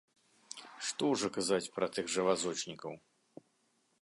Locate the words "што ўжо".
0.87-1.27